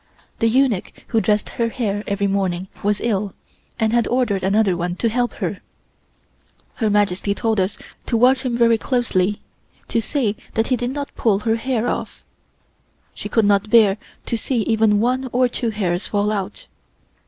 The 0.39 0.47
eunuch 0.49 0.93
who 1.09 1.21
dressed 1.21 1.49
her 1.49 1.69
hair 1.69 2.03
every 2.07 2.25
morning 2.25 2.69
was 2.81 2.99
ill, 3.01 3.35
and 3.79 3.93
had 3.93 4.07
ordered 4.07 4.41
another 4.41 4.75
one 4.75 4.95
to 4.95 5.09
help 5.09 5.33
her. 5.33 5.61
Her 6.77 6.89
Majesty 6.89 7.35
told 7.35 7.59
us 7.59 7.77
to 8.07 8.17
watch 8.17 8.41
him 8.41 8.57
very 8.57 8.79
closely 8.79 9.41
to 9.89 10.01
see 10.01 10.37
that 10.55 10.69
he 10.69 10.75
did 10.75 10.89
not 10.89 11.13
pull 11.13 11.41
her 11.41 11.57
hair 11.57 11.87
off. 11.87 12.23
She 13.13 13.29
could 13.29 13.45
not 13.45 13.69
bear 13.69 13.97
to 14.25 14.37
see 14.37 14.61
even 14.61 14.99
one 15.01 15.29
or 15.31 15.47
two 15.47 15.69
hairs 15.69 16.07
fall 16.07 16.31
out. 16.31 16.65